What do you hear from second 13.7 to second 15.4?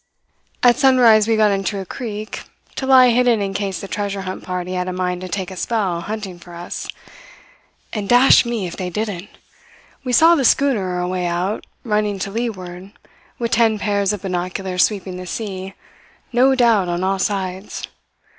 pairs of binoculars sweeping the